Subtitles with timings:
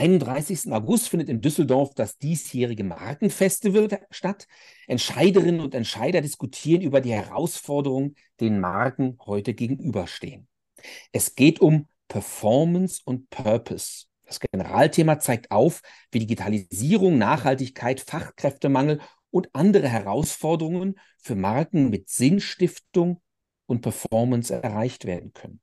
[0.00, 0.72] 31.
[0.72, 4.46] August findet in Düsseldorf das diesjährige Markenfestival statt.
[4.86, 10.48] Entscheiderinnen und Entscheider diskutieren über die Herausforderungen, denen Marken heute gegenüberstehen.
[11.12, 14.06] Es geht um Performance und Purpose.
[14.24, 23.20] Das Generalthema zeigt auf, wie Digitalisierung, Nachhaltigkeit, Fachkräftemangel und andere Herausforderungen für Marken mit Sinnstiftung
[23.66, 25.60] und Performance erreicht werden können.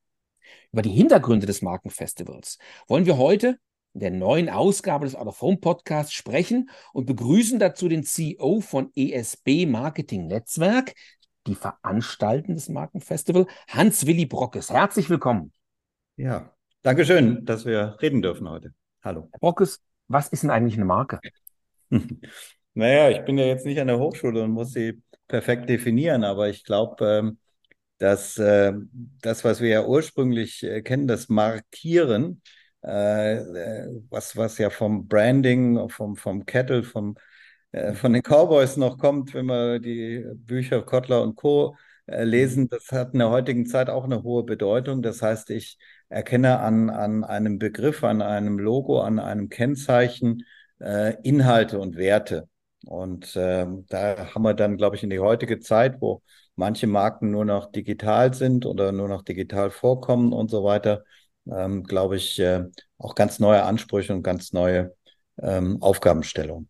[0.71, 3.57] Über die Hintergründe des Markenfestivals wollen wir heute
[3.99, 8.91] der neuen Ausgabe des Out of Home Podcasts sprechen und begrüßen dazu den CEO von
[8.95, 10.93] ESB Marketing Netzwerk,
[11.47, 14.69] die veranstalten das Markenfestival, Hans-Willi Brockes.
[14.69, 15.51] Herzlich willkommen.
[16.15, 16.53] Ja,
[16.87, 18.73] Dankeschön, dass wir reden dürfen heute.
[19.03, 19.27] Hallo.
[19.31, 21.19] Herr Brockes, was ist denn eigentlich eine Marke?
[22.73, 26.49] naja, ich bin ja jetzt nicht an der Hochschule und muss sie perfekt definieren, aber
[26.49, 27.39] ich glaube, ähm,
[27.97, 28.73] dass äh,
[29.21, 32.41] das, was wir ja ursprünglich äh, kennen, das Markieren,
[32.87, 37.15] was, was ja vom Branding, vom, vom Kettle, vom,
[37.93, 41.75] von den Cowboys noch kommt, wenn wir die Bücher Kottler und Co.
[42.07, 45.01] lesen, das hat in der heutigen Zeit auch eine hohe Bedeutung.
[45.01, 45.77] Das heißt, ich
[46.09, 50.43] erkenne an, an einem Begriff, an einem Logo, an einem Kennzeichen
[51.23, 52.47] Inhalte und Werte.
[52.85, 56.21] Und äh, da haben wir dann, glaube ich, in die heutige Zeit, wo
[56.55, 61.03] manche Marken nur noch digital sind oder nur noch digital vorkommen und so weiter,
[61.55, 62.65] ähm, glaube ich, äh,
[62.97, 64.95] auch ganz neue Ansprüche und ganz neue
[65.41, 66.69] ähm, Aufgabenstellungen.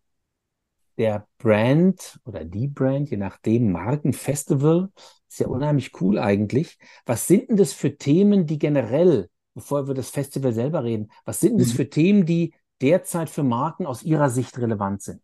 [0.96, 4.88] Der Brand oder die Brand, je nachdem, Markenfestival,
[5.28, 6.78] ist ja unheimlich cool eigentlich.
[7.06, 11.40] Was sind denn das für Themen, die generell, bevor wir das Festival selber reden, was
[11.40, 11.76] sind denn das mhm.
[11.76, 15.20] für Themen, die derzeit für Marken aus Ihrer Sicht relevant sind?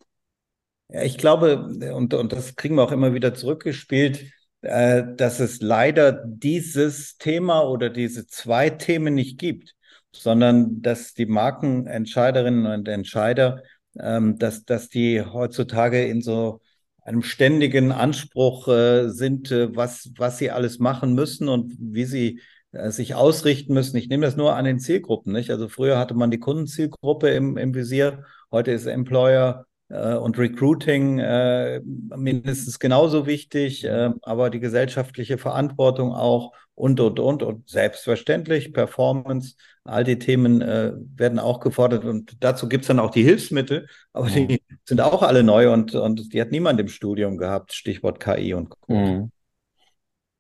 [0.89, 4.31] Ja, ich glaube, und, und das kriegen wir auch immer wieder zurückgespielt,
[4.65, 9.75] äh, dass es leider dieses Thema oder diese zwei Themen nicht gibt,
[10.11, 13.63] sondern dass die Markenentscheiderinnen und Entscheider,
[14.01, 16.61] ähm, dass, dass die heutzutage in so
[17.03, 22.41] einem ständigen Anspruch äh, sind, äh, was, was sie alles machen müssen und wie sie
[22.89, 23.97] sich ausrichten müssen.
[23.99, 25.51] Ich nehme das nur an den Zielgruppen, nicht?
[25.51, 31.81] Also früher hatte man die Kundenzielgruppe im, im Visier, heute ist Employer und Recruiting äh,
[31.85, 37.43] mindestens genauso wichtig, äh, aber die gesellschaftliche Verantwortung auch und, und, und.
[37.43, 42.05] Und selbstverständlich Performance, all die Themen äh, werden auch gefordert.
[42.05, 44.49] Und dazu gibt es dann auch die Hilfsmittel, aber mhm.
[44.49, 48.55] die sind auch alle neu und, und die hat niemand im Studium gehabt, Stichwort KI
[48.55, 48.95] und Co.
[48.95, 49.31] Mhm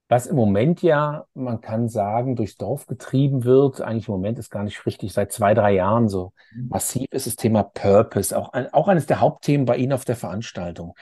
[0.08, 4.50] was im Moment ja, man kann sagen, durchs Dorf getrieben wird, eigentlich im Moment ist
[4.50, 6.68] gar nicht richtig, seit zwei, drei Jahren so mhm.
[6.68, 10.94] massiv ist das Thema Purpose, auch, auch eines der Hauptthemen bei Ihnen auf der Veranstaltung.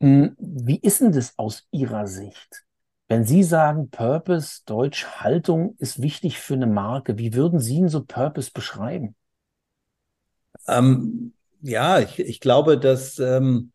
[0.00, 2.64] Hm, wie ist denn das aus Ihrer Sicht?
[3.08, 7.88] Wenn Sie sagen, Purpose, Deutsch, Haltung ist wichtig für eine Marke, wie würden Sie ihn
[7.88, 9.14] so Purpose beschreiben?
[10.66, 13.73] Ähm, ja, ich, ich glaube, dass ähm, dass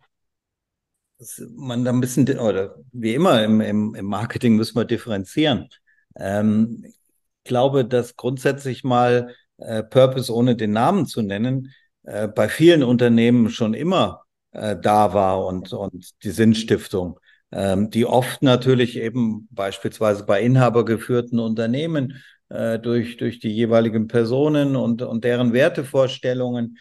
[1.55, 5.69] man da ein bisschen, oder wie immer im, im, im Marketing müssen wir differenzieren.
[6.15, 12.47] Ähm, ich glaube, dass grundsätzlich mal äh, Purpose ohne den Namen zu nennen, äh, bei
[12.47, 17.19] vielen Unternehmen schon immer äh, da war und, und die Sinnstiftung,
[17.51, 24.75] ähm, die oft natürlich eben beispielsweise bei inhabergeführten Unternehmen äh, durch, durch die jeweiligen Personen
[24.75, 26.77] und, und deren Wertevorstellungen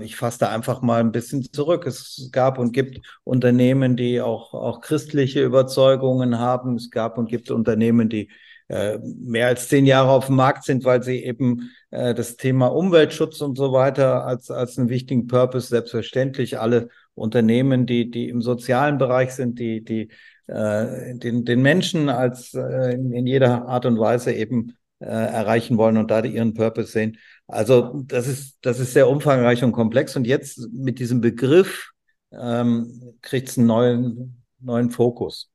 [0.00, 1.86] ich fasse da einfach mal ein bisschen zurück.
[1.86, 6.76] Es gab und gibt Unternehmen, die auch, auch christliche Überzeugungen haben.
[6.76, 8.30] Es gab und gibt Unternehmen, die
[8.70, 12.68] äh, mehr als zehn Jahre auf dem Markt sind, weil sie eben äh, das Thema
[12.68, 18.40] Umweltschutz und so weiter als, als einen wichtigen Purpose selbstverständlich alle Unternehmen, die, die im
[18.40, 20.10] sozialen Bereich sind, die, die
[20.46, 25.76] äh, den, den Menschen als äh, in, in jeder Art und Weise eben äh, erreichen
[25.76, 27.18] wollen und da ihren Purpose sehen.
[27.50, 30.16] Also das ist, das ist sehr umfangreich und komplex.
[30.16, 31.90] Und jetzt mit diesem Begriff
[32.32, 35.50] ähm, kriegt es einen neuen, neuen Fokus.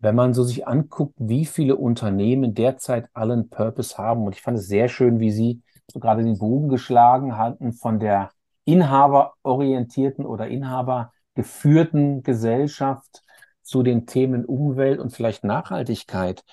[0.00, 4.58] Wenn man so sich anguckt, wie viele Unternehmen derzeit allen Purpose haben, und ich fand
[4.58, 8.30] es sehr schön, wie Sie so gerade den Bogen geschlagen hatten von der
[8.64, 13.22] inhaberorientierten oder inhabergeführten Gesellschaft
[13.62, 16.44] zu den Themen Umwelt und vielleicht Nachhaltigkeit.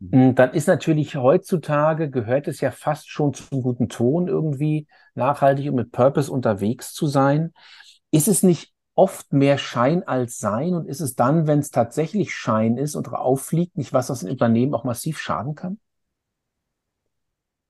[0.00, 5.68] Hm, dann ist natürlich heutzutage, gehört es ja fast schon zum guten Ton irgendwie, nachhaltig
[5.68, 7.52] und mit Purpose unterwegs zu sein.
[8.10, 12.34] Ist es nicht oft mehr Schein als Sein und ist es dann, wenn es tatsächlich
[12.34, 15.78] Schein ist und auffliegt, nicht was, das ein Unternehmen auch massiv schaden kann?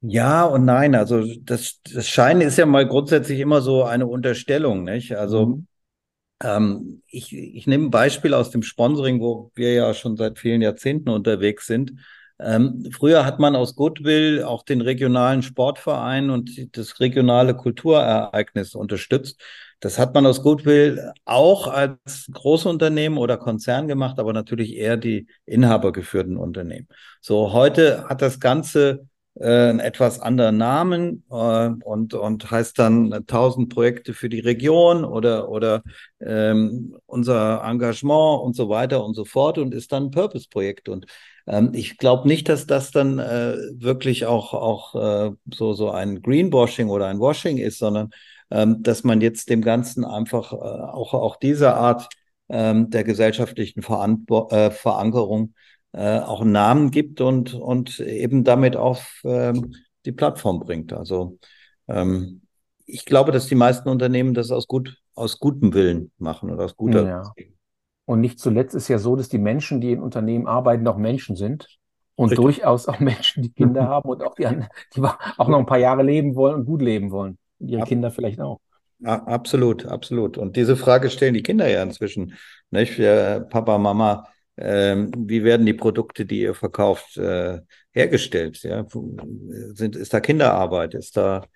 [0.01, 0.95] Ja und nein.
[0.95, 5.17] Also das, das Schein ist ja mal grundsätzlich immer so eine Unterstellung, nicht?
[5.17, 5.67] Also mhm.
[6.43, 10.63] Ähm, ich, ich nehme ein Beispiel aus dem Sponsoring, wo wir ja schon seit vielen
[10.63, 11.93] Jahrzehnten unterwegs sind.
[12.41, 19.41] Ähm, früher hat man aus Goodwill auch den regionalen Sportverein und das regionale Kulturereignis unterstützt.
[19.81, 25.27] Das hat man aus Goodwill auch als Großunternehmen oder Konzern gemacht, aber natürlich eher die
[25.47, 26.89] inhabergeführten Unternehmen.
[27.21, 33.13] So, heute hat das Ganze äh, einen etwas anderen Namen äh, und, und heißt dann
[33.13, 35.83] 1000 Projekte für die Region oder, oder
[36.21, 40.89] ähm, unser Engagement und so weiter und so fort und ist dann ein Purpose-Projekt.
[40.89, 41.07] Und
[41.47, 46.23] ähm, ich glaube nicht, dass das dann äh, wirklich auch, auch äh, so, so ein
[46.23, 48.11] Greenwashing oder ein Washing ist, sondern
[48.51, 52.09] ähm, dass man jetzt dem Ganzen einfach äh, auch, auch diese Art
[52.49, 55.55] ähm, der gesellschaftlichen Veranbo äh, Verankerung
[55.95, 59.75] äh, auch einen Namen gibt und, und eben damit auf ähm,
[60.05, 60.93] die Plattform bringt.
[60.93, 61.39] Also
[61.87, 62.43] ähm,
[62.85, 66.77] ich glaube, dass die meisten Unternehmen das aus, gut, aus gutem Willen machen oder aus
[66.77, 67.07] guter.
[67.07, 67.23] Ja.
[68.07, 71.37] Und nicht zuletzt ist ja so, dass die Menschen, die in Unternehmen arbeiten, auch Menschen
[71.37, 71.69] sind
[72.17, 72.43] und Richtig.
[72.43, 74.49] durchaus auch Menschen, die Kinder haben und auch die,
[74.97, 77.39] die auch noch ein paar Jahre leben wollen und gut leben wollen.
[77.61, 78.59] Ihre Ab Kinder vielleicht auch.
[79.05, 80.39] Absolut, absolut.
[80.39, 82.35] Und diese Frage stellen die Kinder ja inzwischen.
[82.71, 82.99] Nicht?
[82.99, 84.27] Papa, Mama,
[84.57, 87.61] ähm, wie werden die Produkte, die ihr verkauft, äh,
[87.93, 88.63] hergestellt?
[88.63, 88.87] Ja?
[89.73, 90.95] Sind, ist da Kinderarbeit?
[90.95, 91.47] Ist da,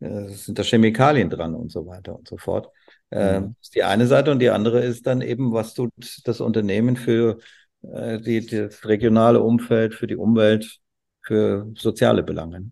[0.00, 2.70] äh, sind da Chemikalien dran und so weiter und so fort?
[3.10, 3.56] Äh, mhm.
[3.60, 5.92] ist die eine Seite und die andere ist dann eben, was tut
[6.24, 7.38] das Unternehmen für
[7.82, 10.80] äh, die, das regionale Umfeld, für die Umwelt,
[11.22, 12.70] für soziale Belange.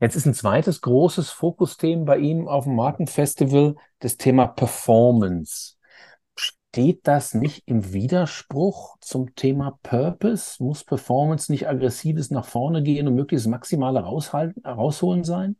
[0.00, 5.75] Jetzt ist ein zweites großes Fokusthema bei Ihnen auf dem Markenfestival das Thema Performance.
[6.76, 10.62] Steht das nicht im Widerspruch zum Thema Purpose?
[10.62, 15.56] Muss Performance nicht aggressives nach vorne gehen und möglichst maximale raushalten, rausholen sein?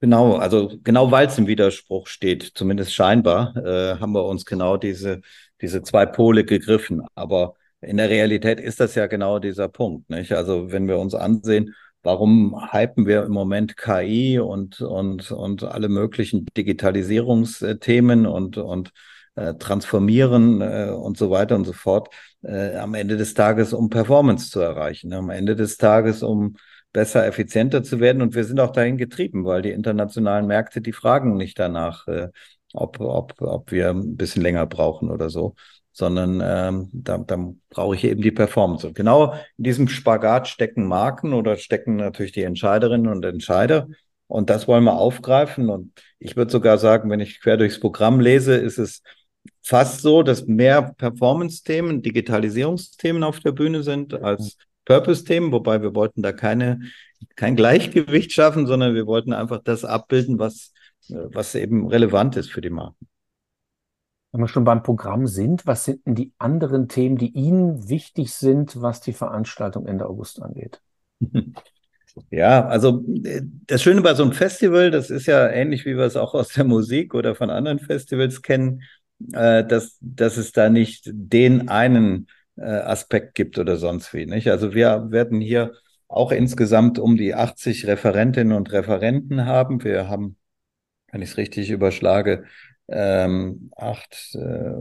[0.00, 4.76] Genau, also genau weil es im Widerspruch steht, zumindest scheinbar, äh, haben wir uns genau
[4.76, 5.20] diese,
[5.60, 7.02] diese zwei Pole gegriffen.
[7.14, 10.10] Aber in der Realität ist das ja genau dieser Punkt.
[10.10, 10.32] Nicht?
[10.32, 15.88] Also wenn wir uns ansehen, warum hypen wir im Moment KI und, und, und alle
[15.88, 18.90] möglichen Digitalisierungsthemen und, und
[19.36, 22.08] äh, transformieren äh, und so weiter und so fort,
[22.42, 26.56] äh, am Ende des Tages, um Performance zu erreichen, am Ende des Tages, um
[26.92, 28.22] besser, effizienter zu werden.
[28.22, 32.28] Und wir sind auch dahin getrieben, weil die internationalen Märkte, die fragen nicht danach, äh,
[32.72, 35.54] ob, ob, ob wir ein bisschen länger brauchen oder so
[35.96, 37.38] sondern ähm, da, da
[37.70, 38.86] brauche ich eben die Performance.
[38.86, 43.88] Und genau in diesem Spagat stecken Marken oder stecken natürlich die Entscheiderinnen und Entscheider.
[44.26, 45.70] Und das wollen wir aufgreifen.
[45.70, 49.00] Und ich würde sogar sagen, wenn ich quer durchs Programm lese, ist es
[49.62, 56.22] fast so, dass mehr Performance-Themen, Digitalisierungsthemen auf der Bühne sind als Purpose-Themen, wobei wir wollten
[56.22, 56.80] da keine,
[57.34, 60.72] kein Gleichgewicht schaffen, sondern wir wollten einfach das abbilden, was,
[61.08, 63.06] was eben relevant ist für die Marken.
[64.32, 68.32] Wenn wir schon beim Programm sind, was sind denn die anderen Themen, die Ihnen wichtig
[68.32, 70.80] sind, was die Veranstaltung Ende August angeht?
[72.30, 76.04] Ja, also äh, das Schöne bei so einem Festival, das ist ja ähnlich, wie wir
[76.04, 78.82] es auch aus der Musik oder von anderen Festivals kennen,
[79.32, 84.26] äh, dass, dass es da nicht den einen äh, Aspekt gibt oder sonst wie.
[84.26, 84.48] Nicht?
[84.48, 85.72] Also wir werden hier
[86.08, 89.82] auch insgesamt um die 80 Referentinnen und Referenten haben.
[89.82, 90.36] Wir haben,
[91.10, 92.44] wenn ich es richtig überschlage,
[92.88, 94.74] ähm, acht, äh,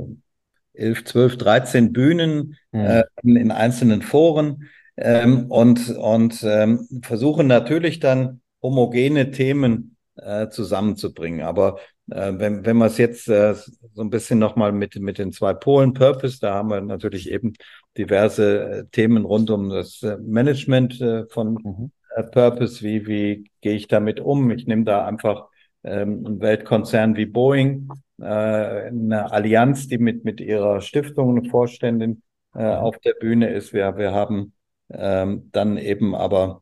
[0.73, 2.79] elf, zwölf, dreizehn Bühnen mhm.
[2.79, 10.49] äh, in, in, einzelnen Foren ähm, und, und ähm, versuchen natürlich dann homogene Themen äh,
[10.49, 11.41] zusammenzubringen.
[11.41, 15.31] Aber äh, wenn, wenn man es jetzt äh, so ein bisschen nochmal mit, mit den
[15.31, 17.53] zwei Polen Purpose, da haben wir natürlich eben
[17.97, 21.91] diverse äh, Themen rund um das äh, Management äh, von mhm.
[22.31, 22.83] Purpose.
[22.83, 24.51] Wie, wie gehe ich damit um?
[24.51, 25.47] Ich nehme da einfach
[25.83, 32.21] ähm, ein Weltkonzern wie Boeing, äh, eine Allianz, die mit, mit ihrer Stiftung eine Vorständin
[32.55, 32.65] äh, mhm.
[32.65, 33.73] auf der Bühne ist.
[33.73, 34.53] Wir, wir haben
[34.89, 36.61] ähm, dann eben aber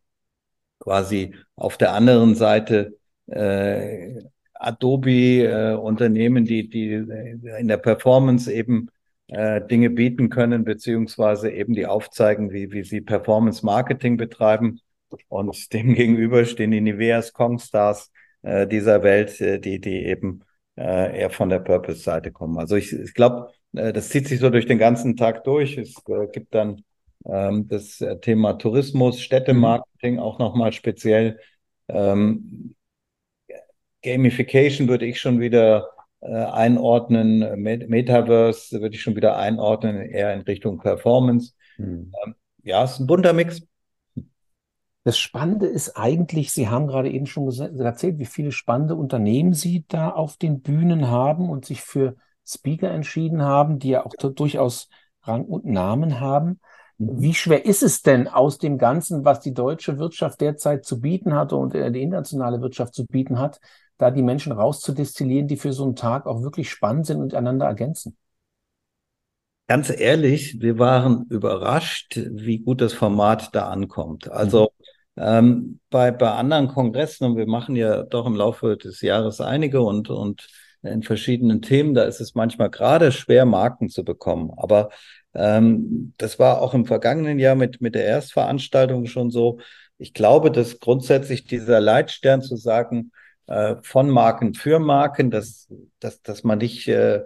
[0.80, 2.98] quasi auf der anderen Seite
[3.28, 4.22] äh,
[4.64, 8.90] Adobe äh, Unternehmen, die, die in der Performance eben
[9.28, 14.80] äh, Dinge bieten können, beziehungsweise eben die aufzeigen, wie, wie sie Performance Marketing betreiben.
[15.30, 20.42] Und dem gegenüber stehen die Niveas, Kongstars, äh, dieser Welt, äh, die, die eben
[20.78, 22.58] äh, eher von der Purpose-Seite kommen.
[22.58, 25.78] Also ich, ich glaube, äh, das zieht sich so durch den ganzen Tag durch.
[25.78, 26.84] Es äh, gibt dann
[27.26, 31.40] ähm, das äh, Thema Tourismus, Städtemarketing auch nochmal speziell.
[31.88, 32.76] Ähm,
[34.04, 35.90] Gamification würde ich schon wieder
[36.22, 41.54] äh, einordnen, Metaverse würde ich schon wieder einordnen, eher in Richtung Performance.
[41.78, 42.14] Mhm.
[42.24, 43.62] Ähm, ja, es ist ein bunter Mix.
[45.06, 49.84] Das Spannende ist eigentlich, Sie haben gerade eben schon erzählt, wie viele spannende Unternehmen Sie
[49.90, 54.88] da auf den Bühnen haben und sich für Speaker entschieden haben, die ja auch durchaus
[55.24, 56.62] Rang und Namen haben.
[56.98, 57.22] Mhm.
[57.22, 61.34] Wie schwer ist es denn aus dem Ganzen, was die deutsche Wirtschaft derzeit zu bieten
[61.34, 63.60] hat und die internationale Wirtschaft zu bieten hat,
[64.04, 67.68] da die Menschen rauszudestillieren, die für so einen Tag auch wirklich spannend sind und einander
[67.68, 68.18] ergänzen?
[69.68, 74.30] Ganz ehrlich, wir waren überrascht, wie gut das Format da ankommt.
[74.30, 74.72] Also
[75.16, 79.82] ähm, bei, bei anderen Kongressen, und wir machen ja doch im Laufe des Jahres einige
[79.82, 80.50] und, und
[80.82, 84.52] in verschiedenen Themen, da ist es manchmal gerade schwer, Marken zu bekommen.
[84.58, 84.90] Aber
[85.34, 89.60] ähm, das war auch im vergangenen Jahr mit, mit der Erstveranstaltung schon so.
[89.98, 93.14] Ich glaube, dass grundsätzlich dieser Leitstern zu sagen,
[93.48, 95.68] äh, von Marken für Marken, dass,
[96.00, 97.24] dass, dass man nicht, äh,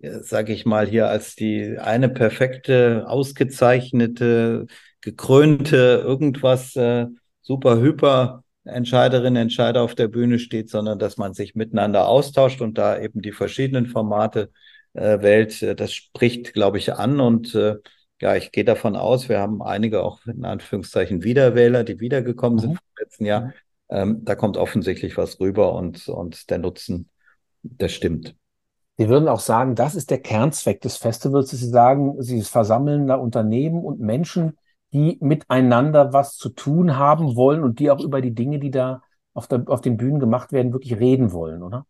[0.00, 4.66] sage ich mal, hier als die eine perfekte, ausgezeichnete,
[5.00, 7.06] gekrönte irgendwas äh,
[7.40, 12.76] super hyper Entscheiderinnen, Entscheider auf der Bühne steht, sondern dass man sich miteinander austauscht und
[12.78, 14.50] da eben die verschiedenen Formate
[14.92, 15.62] äh, wählt.
[15.62, 17.76] Äh, das spricht, glaube ich, an und äh,
[18.20, 22.60] ja, ich gehe davon aus, wir haben einige auch in Anführungszeichen Wiederwähler, die wiedergekommen mhm.
[22.60, 23.52] sind vom letzten Jahr.
[23.90, 27.10] Ähm, da kommt offensichtlich was rüber und, und der Nutzen,
[27.62, 28.36] der stimmt.
[28.96, 33.06] Sie würden auch sagen, das ist der Kernzweck des Festivals, dass Sie sagen, Sie versammeln
[33.06, 34.58] da Unternehmen und Menschen,
[34.92, 39.02] die miteinander was zu tun haben wollen und die auch über die Dinge, die da
[39.32, 41.86] auf, der, auf den Bühnen gemacht werden, wirklich reden wollen, oder?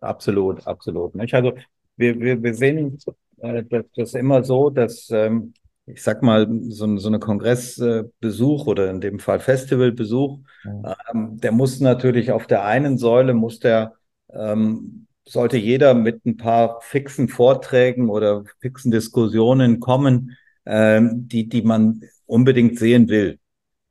[0.00, 1.14] Absolut, absolut.
[1.32, 1.52] Also
[1.96, 2.98] wir, wir, wir sehen
[3.38, 5.54] äh, das, das immer so, dass ähm,
[5.86, 10.86] ich sag mal, so, so eine Kongressbesuch oder in dem Fall Festivalbesuch, mhm.
[11.12, 13.94] ähm, der muss natürlich auf der einen Säule, muss der,
[14.30, 20.36] ähm, sollte jeder mit ein paar fixen Vorträgen oder fixen Diskussionen kommen,
[20.66, 23.32] ähm, die, die man unbedingt sehen will.
[23.32, 23.38] Mhm.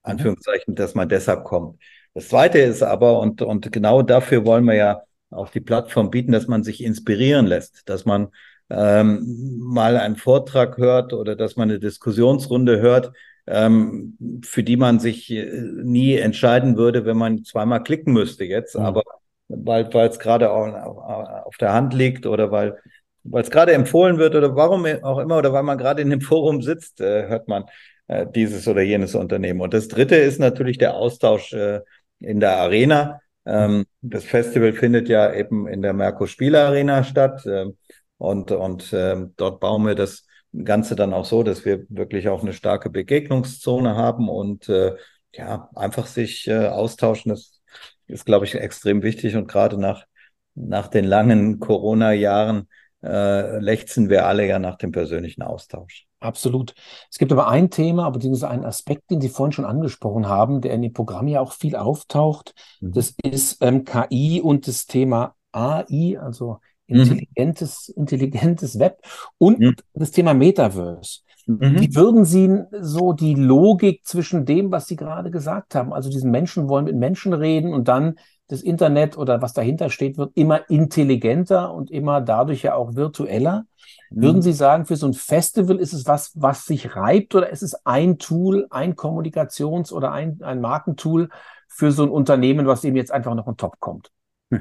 [0.03, 1.81] Anführungszeichen, dass man deshalb kommt.
[2.13, 6.33] Das zweite ist aber, und, und genau dafür wollen wir ja auch die Plattform bieten,
[6.33, 8.29] dass man sich inspirieren lässt, dass man
[8.71, 13.11] ähm, mal einen Vortrag hört oder dass man eine Diskussionsrunde hört,
[13.47, 15.45] ähm, für die man sich äh,
[15.83, 18.85] nie entscheiden würde, wenn man zweimal klicken müsste jetzt, mhm.
[18.85, 19.03] aber
[19.47, 22.77] weil weil es gerade auf der Hand liegt oder weil
[23.23, 26.21] weil es gerade empfohlen wird oder warum auch immer oder weil man gerade in dem
[26.21, 27.65] Forum sitzt, äh, hört man
[28.07, 29.61] äh, dieses oder jenes Unternehmen.
[29.61, 31.81] Und das Dritte ist natürlich der Austausch äh,
[32.19, 33.21] in der Arena.
[33.45, 37.43] Ähm, das Festival findet ja eben in der Merkur Spieler Arena statt.
[37.45, 37.77] Ähm,
[38.21, 40.27] und, und äh, dort bauen wir das
[40.63, 44.95] Ganze dann auch so, dass wir wirklich auch eine starke Begegnungszone haben und äh,
[45.33, 47.29] ja, einfach sich äh, austauschen.
[47.29, 47.63] Das
[48.05, 49.35] ist, glaube ich, extrem wichtig.
[49.35, 50.05] Und gerade nach,
[50.53, 52.67] nach den langen Corona-Jahren
[53.01, 56.05] äh, lechzen wir alle ja nach dem persönlichen Austausch.
[56.19, 56.75] Absolut.
[57.09, 60.75] Es gibt aber ein Thema, beziehungsweise einen Aspekt, den Sie vorhin schon angesprochen haben, der
[60.75, 62.53] in dem Programm ja auch viel auftaucht.
[62.81, 62.91] Mhm.
[62.91, 66.59] Das ist ähm, KI und das Thema AI, also.
[66.91, 68.01] Intelligentes, mhm.
[68.01, 68.99] intelligentes Web
[69.37, 69.75] und mhm.
[69.93, 71.21] das Thema Metaverse.
[71.47, 71.81] Mhm.
[71.81, 76.31] Wie würden Sie so die Logik zwischen dem, was Sie gerade gesagt haben, also diesen
[76.31, 78.15] Menschen wollen mit Menschen reden und dann
[78.47, 83.65] das Internet oder was dahinter steht, wird immer intelligenter und immer dadurch ja auch virtueller.
[84.09, 84.21] Mhm.
[84.21, 87.63] Würden Sie sagen, für so ein Festival ist es was, was sich reibt oder ist
[87.63, 91.29] es ein Tool, ein Kommunikations- oder ein, ein Markentool
[91.69, 94.11] für so ein Unternehmen, was eben jetzt einfach noch on top kommt?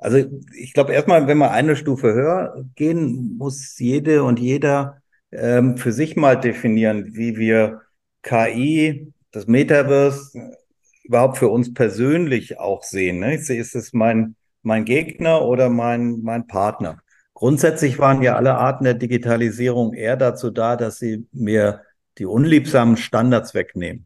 [0.00, 0.18] Also
[0.56, 5.92] ich glaube erstmal, wenn wir eine Stufe höher gehen, muss jede und jeder ähm, für
[5.92, 7.82] sich mal definieren, wie wir
[8.22, 10.56] KI, das Metaverse
[11.04, 13.20] überhaupt für uns persönlich auch sehen.
[13.20, 13.34] Ne?
[13.34, 16.98] Ist es mein, mein Gegner oder mein, mein Partner?
[17.34, 21.82] Grundsätzlich waren ja alle Arten der Digitalisierung eher dazu da, dass sie mir
[22.18, 24.04] die unliebsamen Standards wegnehmen.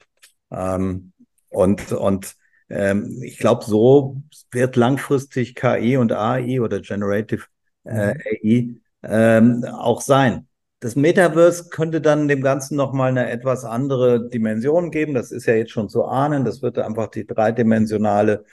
[0.51, 1.13] Ähm,
[1.49, 2.37] und, und
[2.69, 7.45] ähm, ich glaube, so wird langfristig KI und AI oder Generative
[7.85, 8.21] äh, mhm.
[8.43, 10.49] AI ähm, auch sein.
[10.81, 15.15] Das Metaverse könnte dann dem Ganzen nochmal eine etwas andere Dimension geben.
[15.15, 16.45] Das ist ja jetzt schon zu ahnen.
[16.45, 18.45] Das wird einfach die dreidimensionale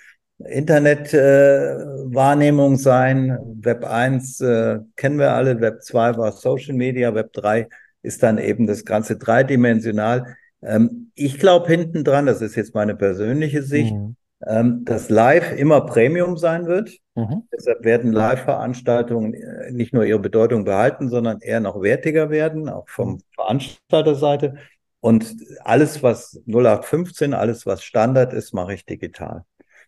[0.46, 3.38] Internetwahrnehmung äh, sein.
[3.62, 7.68] Web 1 äh, kennen wir alle, Web 2 war Social Media, Web 3
[8.02, 10.38] ist dann eben das Ganze dreidimensional.
[10.62, 14.16] Ähm, ich glaube hinten dran, das ist jetzt meine persönliche Sicht, mhm.
[14.46, 16.98] ähm, dass Live immer Premium sein wird.
[17.16, 17.44] Mhm.
[17.54, 22.88] Deshalb werden Live-Veranstaltungen äh, nicht nur ihre Bedeutung behalten, sondern eher noch wertiger werden, auch
[22.88, 23.20] vom mhm.
[23.36, 24.56] Veranstalterseite.
[25.00, 29.46] Und alles, was 0815, alles, was Standard ist, mache ich digital.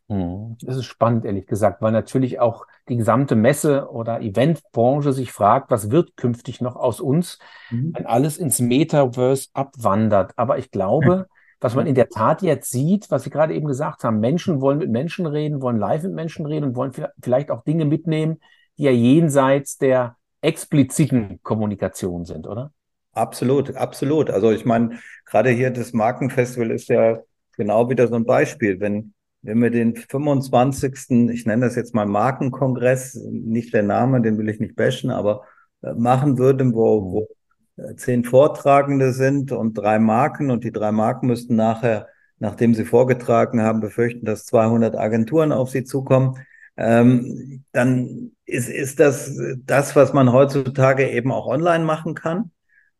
[0.07, 0.57] Mhm.
[0.61, 5.71] Das ist spannend, ehrlich gesagt, weil natürlich auch die gesamte Messe- oder Eventbranche sich fragt,
[5.71, 7.39] was wird künftig noch aus uns,
[7.71, 7.93] mhm.
[7.95, 10.33] wenn alles ins Metaverse abwandert.
[10.35, 11.27] Aber ich glaube,
[11.59, 14.79] was man in der Tat jetzt sieht, was Sie gerade eben gesagt haben, Menschen wollen
[14.79, 16.91] mit Menschen reden, wollen live mit Menschen reden und wollen
[17.21, 18.39] vielleicht auch Dinge mitnehmen,
[18.77, 22.73] die ja jenseits der expliziten Kommunikation sind, oder?
[23.13, 24.29] Absolut, absolut.
[24.29, 27.19] Also ich meine, gerade hier das Markenfestival ist ja
[27.55, 28.79] genau wieder so ein Beispiel.
[28.79, 29.12] Wenn,
[29.43, 34.49] wenn wir den 25., ich nenne das jetzt mal Markenkongress, nicht der Name, den will
[34.49, 35.43] ich nicht bashen, aber
[35.81, 37.27] äh, machen würden, wo, wo
[37.75, 42.07] äh, zehn Vortragende sind und drei Marken und die drei Marken müssten nachher,
[42.39, 46.37] nachdem sie vorgetragen haben, befürchten, dass 200 Agenturen auf sie zukommen,
[46.77, 52.51] ähm, dann ist, ist das das, was man heutzutage eben auch online machen kann.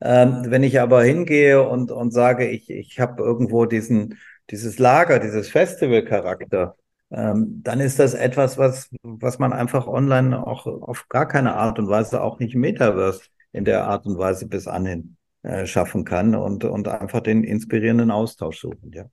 [0.01, 4.17] Ähm, wenn ich aber hingehe und, und sage, ich, ich habe irgendwo diesen,
[4.49, 6.75] dieses Lager, dieses Festival-Charakter,
[7.11, 11.79] ähm, dann ist das etwas, was, was man einfach online auch auf gar keine Art
[11.79, 13.21] und Weise, auch nicht Metaverse
[13.51, 18.11] in der Art und Weise bis anhin äh, schaffen kann und, und einfach den inspirierenden
[18.11, 19.05] Austausch suchen, ja.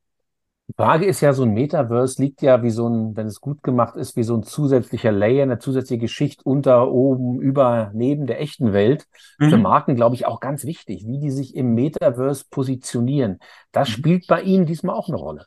[0.71, 3.65] Die Frage ist ja, so ein Metaverse liegt ja wie so ein, wenn es gut
[3.65, 8.41] gemacht ist, wie so ein zusätzlicher Layer, eine zusätzliche Geschichte unter, oben, über, neben der
[8.41, 9.09] echten Welt.
[9.41, 9.51] Mhm.
[9.51, 13.41] Für Marken, glaube ich, auch ganz wichtig, wie die sich im Metaverse positionieren.
[13.73, 13.93] Das mhm.
[13.95, 15.47] spielt bei Ihnen diesmal auch eine Rolle.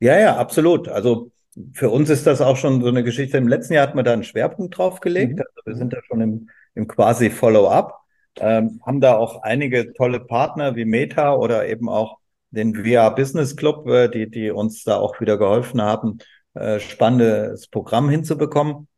[0.00, 0.88] Ja, ja, absolut.
[0.88, 1.32] Also
[1.74, 3.36] für uns ist das auch schon so eine Geschichte.
[3.36, 5.34] Im letzten Jahr hat man da einen Schwerpunkt drauf gelegt.
[5.34, 5.40] Mhm.
[5.40, 8.00] Also wir sind da schon im, im quasi Follow-up,
[8.40, 12.20] ähm, haben da auch einige tolle Partner wie Meta oder eben auch
[12.56, 16.18] den VR Business Club, äh, die, die uns da auch wieder geholfen haben,
[16.54, 18.88] äh, spannendes Programm hinzubekommen.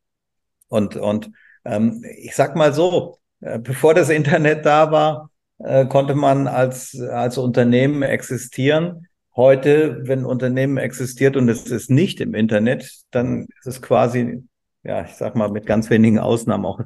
[0.69, 1.31] Und, und
[1.65, 6.99] ähm, ich sag mal so, äh, bevor das Internet da war, äh, konnte man als,
[7.01, 9.07] als Unternehmen existieren.
[9.37, 14.43] Heute, wenn ein Unternehmen existiert und es ist nicht im Internet, dann ist es quasi
[14.89, 16.81] ja, ich sag mal, mit ganz wenigen Ausnahmen auch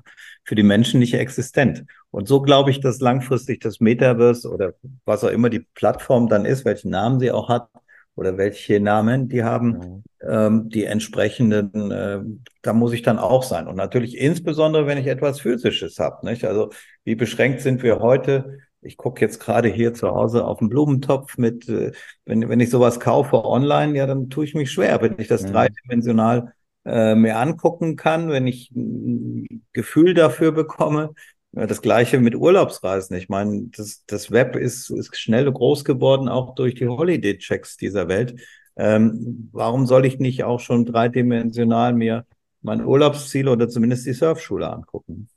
[0.44, 1.84] für die Menschen nicht existent.
[2.12, 4.74] Und so glaube ich, dass langfristig das Metaverse oder
[5.06, 7.68] was auch immer die Plattform dann ist, welchen Namen sie auch hat
[8.14, 10.02] oder welche Namen die haben, mhm.
[10.20, 12.20] ähm, die entsprechenden, äh,
[12.60, 13.66] da muss ich dann auch sein.
[13.66, 16.26] Und natürlich insbesondere, wenn ich etwas Physisches habe.
[16.26, 16.44] Nicht?
[16.44, 16.70] Also
[17.04, 18.58] wie beschränkt sind wir heute?
[18.82, 21.92] Ich gucke jetzt gerade hier zu Hause auf den Blumentopf mit, äh,
[22.26, 25.44] wenn, wenn ich sowas kaufe online, ja, dann tue ich mich schwer, wenn ich das
[25.44, 25.52] mhm.
[25.52, 26.52] dreidimensional
[26.84, 31.14] äh, mir angucken kann, wenn ich ein Gefühl dafür bekomme.
[31.52, 33.16] Das gleiche mit Urlaubsreisen.
[33.16, 38.08] Ich meine, das, das Web ist, ist schnell groß geworden, auch durch die Holiday-Checks dieser
[38.08, 38.40] Welt.
[38.76, 42.24] Ähm, warum soll ich nicht auch schon dreidimensional mir
[42.62, 45.28] mein Urlaubsziel oder zumindest die Surfschule angucken?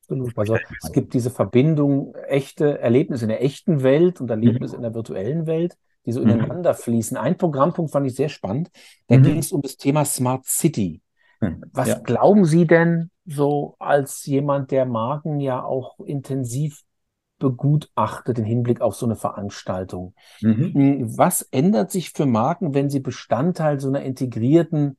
[0.00, 0.36] Absolut.
[0.36, 4.78] Also es gibt diese Verbindung, echte Erlebnisse in der echten Welt und Erlebnisse mhm.
[4.78, 6.30] in der virtuellen Welt die so mhm.
[6.30, 7.16] ineinander fließen.
[7.16, 8.70] Ein Programmpunkt fand ich sehr spannend.
[9.06, 9.22] Da mhm.
[9.22, 11.00] ging es um das Thema Smart City.
[11.40, 11.64] Mhm.
[11.72, 11.98] Was ja.
[11.98, 16.82] glauben Sie denn so als jemand, der Marken ja auch intensiv
[17.38, 20.14] begutachtet im Hinblick auf so eine Veranstaltung?
[20.40, 20.74] Mhm.
[20.74, 24.96] Hm, was ändert sich für Marken, wenn sie Bestandteil so einer integrierten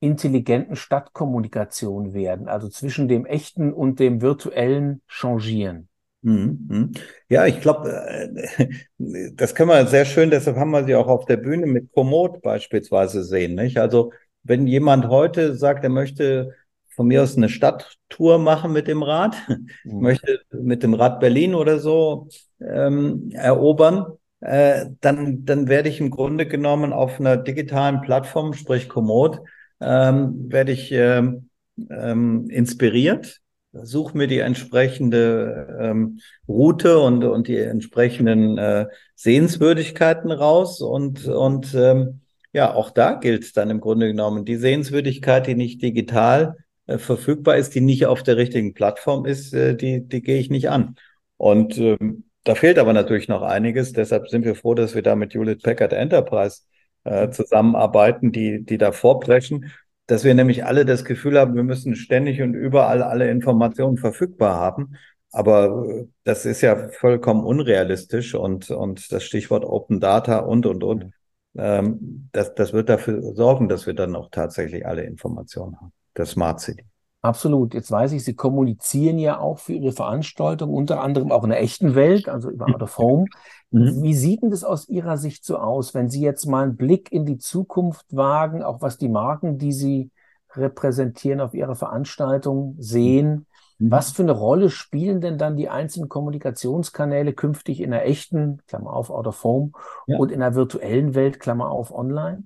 [0.00, 5.88] intelligenten Stadtkommunikation werden, also zwischen dem echten und dem virtuellen changieren?
[6.22, 6.92] Mhm, mhm.
[7.28, 8.68] Ja, ich glaube, äh,
[9.34, 12.42] das können wir sehr schön, deshalb haben wir sie auch auf der Bühne mit Komoot
[12.42, 13.54] beispielsweise sehen.
[13.54, 13.78] Nicht?
[13.78, 16.54] Also wenn jemand heute sagt, er möchte
[16.94, 19.36] von mir aus eine Stadttour machen mit dem Rad,
[19.84, 20.00] mhm.
[20.00, 22.28] möchte mit dem Rad Berlin oder so
[22.60, 24.06] ähm, erobern,
[24.40, 29.40] äh, dann, dann werde ich im Grunde genommen auf einer digitalen Plattform, sprich Komoot,
[29.80, 31.48] ähm, werde ich ähm,
[31.90, 40.80] ähm, inspiriert suche mir die entsprechende ähm, Route und, und die entsprechenden äh, Sehenswürdigkeiten raus.
[40.80, 42.20] Und, und ähm,
[42.52, 47.56] ja, auch da gilt dann im Grunde genommen, die Sehenswürdigkeit, die nicht digital äh, verfügbar
[47.56, 50.96] ist, die nicht auf der richtigen Plattform ist, äh, die, die gehe ich nicht an.
[51.36, 53.92] Und ähm, da fehlt aber natürlich noch einiges.
[53.92, 56.62] Deshalb sind wir froh, dass wir da mit Hewlett Packard Enterprise
[57.04, 59.72] äh, zusammenarbeiten, die, die da vorbrechen
[60.06, 64.56] dass wir nämlich alle das Gefühl haben, wir müssen ständig und überall alle Informationen verfügbar
[64.56, 64.96] haben.
[65.30, 70.84] Aber äh, das ist ja vollkommen unrealistisch und, und das Stichwort Open Data und, und,
[70.84, 71.12] und,
[71.56, 75.92] ähm, das, das wird dafür sorgen, dass wir dann auch tatsächlich alle Informationen haben.
[76.16, 76.84] Der Smart City.
[77.22, 77.72] Absolut.
[77.72, 81.62] Jetzt weiß ich, Sie kommunizieren ja auch für Ihre Veranstaltung, unter anderem auch in der
[81.62, 83.26] echten Welt, also über Out of Home.
[83.74, 84.02] Mhm.
[84.02, 87.10] Wie sieht denn das aus Ihrer Sicht so aus, wenn Sie jetzt mal einen Blick
[87.10, 90.10] in die Zukunft wagen, auch was die Marken, die Sie
[90.54, 93.46] repräsentieren auf Ihrer Veranstaltung sehen?
[93.78, 93.90] Mhm.
[93.90, 98.92] Was für eine Rolle spielen denn dann die einzelnen Kommunikationskanäle künftig in der echten, Klammer
[98.92, 99.70] auf, Out of Home,
[100.06, 100.18] ja.
[100.18, 102.44] und in der virtuellen Welt, Klammer auf, online?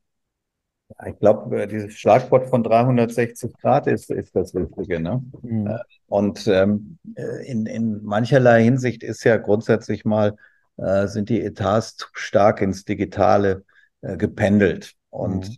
[1.04, 5.00] Ich glaube, äh, dieses Schlagwort von 360 Grad ist, ist das Wichtige.
[5.00, 5.22] Ne?
[5.42, 5.66] Mhm.
[5.66, 10.36] Äh, und ähm, äh, in, in mancherlei Hinsicht ist ja grundsätzlich mal,
[10.78, 13.64] äh, sind die Etats zu stark ins Digitale
[14.00, 14.94] äh, gependelt.
[15.10, 15.56] Und mhm.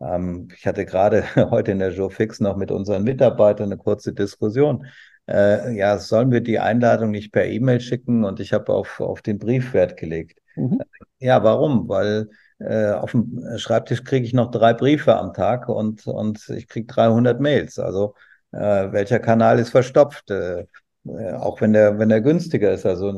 [0.00, 3.76] äh, ähm, ich hatte gerade heute in der Joe Fix noch mit unseren Mitarbeitern eine
[3.76, 4.86] kurze Diskussion.
[5.28, 8.24] äh, ja, sollen wir die Einladung nicht per E-Mail schicken?
[8.24, 10.40] Und ich habe auf, auf den Brief Wert gelegt.
[10.56, 10.80] Mhm.
[11.20, 11.88] Ja, warum?
[11.88, 16.68] Weil äh, auf dem Schreibtisch kriege ich noch drei Briefe am Tag und, und ich
[16.68, 17.78] kriege 300 Mails.
[17.78, 18.14] Also
[18.52, 20.30] äh, welcher Kanal ist verstopft?
[20.30, 20.66] Äh,
[21.06, 23.12] äh, auch wenn der, wenn der günstiger ist, also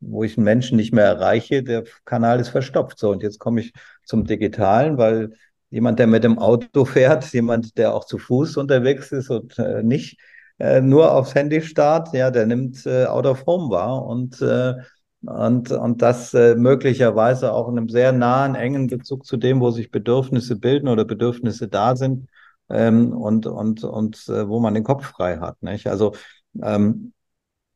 [0.00, 2.98] wo ich einen Menschen nicht mehr erreiche, der Kanal ist verstopft.
[2.98, 3.72] So, und jetzt komme ich
[4.04, 5.32] zum Digitalen, weil
[5.70, 9.82] jemand, der mit dem Auto fährt, jemand, der auch zu Fuß unterwegs ist und äh,
[9.82, 10.18] nicht
[10.58, 14.74] äh, nur aufs Handy starrt, ja, der nimmt äh, Out of Home wahr und, äh,
[15.22, 19.70] und, und das äh, möglicherweise auch in einem sehr nahen, engen Bezug zu dem, wo
[19.70, 22.28] sich Bedürfnisse bilden oder Bedürfnisse da sind
[22.68, 25.62] ähm, und, und, und äh, wo man den Kopf frei hat.
[25.62, 25.86] Nicht?
[25.86, 26.14] Also
[26.62, 27.12] ähm,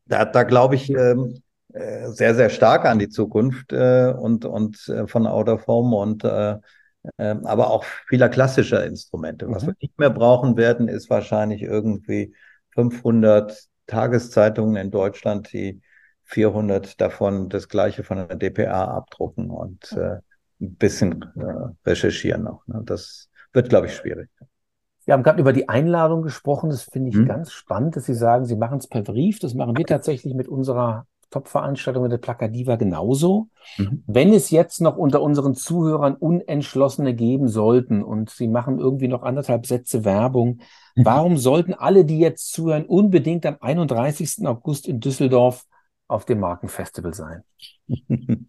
[0.07, 4.89] da, da glaube ich ähm, äh, sehr, sehr stark an die Zukunft äh, und, und
[4.89, 6.57] äh, von Out of Home und äh,
[7.19, 9.49] äh, aber auch vieler klassischer Instrumente.
[9.49, 9.69] Was mhm.
[9.69, 12.35] wir nicht mehr brauchen werden, ist wahrscheinlich irgendwie
[12.71, 15.81] 500 Tageszeitungen in Deutschland, die
[16.27, 20.19] 400 davon das gleiche von der DPA abdrucken und äh,
[20.61, 22.67] ein bisschen äh, recherchieren noch.
[22.67, 22.83] Ne?
[22.85, 24.29] Das wird, glaube ich, schwierig.
[25.05, 26.69] Wir haben gerade über die Einladung gesprochen.
[26.69, 27.27] Das finde ich hm.
[27.27, 29.39] ganz spannend, dass Sie sagen, Sie machen es per Brief.
[29.39, 33.49] Das machen wir tatsächlich mit unserer Top-Veranstaltung mit der Plakadiva genauso.
[33.79, 34.05] Mhm.
[34.07, 39.23] Wenn es jetzt noch unter unseren Zuhörern Unentschlossene geben sollten und Sie machen irgendwie noch
[39.23, 40.61] anderthalb Sätze Werbung,
[40.95, 41.05] mhm.
[41.05, 44.47] warum sollten alle, die jetzt zuhören, unbedingt am 31.
[44.47, 45.67] August in Düsseldorf
[46.09, 47.43] auf dem Markenfestival sein?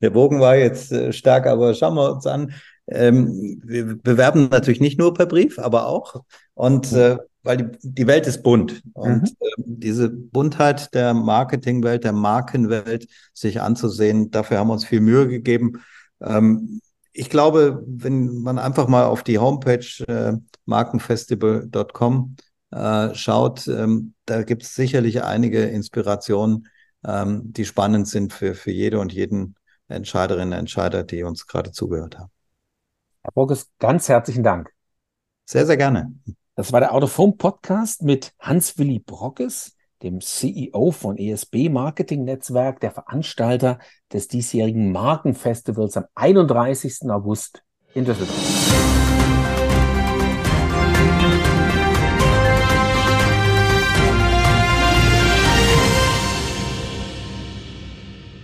[0.00, 2.52] Der Bogen war jetzt äh, stark, aber schauen wir uns an.
[2.86, 6.22] Ähm, wir bewerben natürlich nicht nur per Brief, aber auch.
[6.54, 8.82] Und äh, weil die, die Welt ist bunt.
[8.92, 9.36] Und mhm.
[9.40, 15.28] äh, diese Buntheit der Marketingwelt, der Markenwelt sich anzusehen, dafür haben wir uns viel Mühe
[15.28, 15.82] gegeben.
[16.20, 16.80] Ähm,
[17.12, 20.36] ich glaube, wenn man einfach mal auf die Homepage äh,
[20.66, 22.36] markenfestival.com
[23.14, 26.68] schaut, ähm, da gibt es sicherlich einige Inspirationen,
[27.04, 29.56] ähm, die spannend sind für, für jede und jeden
[29.88, 32.30] Entscheiderinnen und Entscheider, die uns gerade zugehört haben.
[33.22, 34.70] Herr Borges, ganz herzlichen Dank.
[35.44, 36.14] Sehr, sehr gerne.
[36.54, 42.92] Das war der Autophone Podcast mit Hans-Willi Brockes, dem CEO von ESB Marketing Netzwerk, der
[42.92, 43.78] Veranstalter
[44.12, 47.10] des diesjährigen Markenfestivals am 31.
[47.10, 47.62] August
[47.94, 49.09] in Düsseldorf.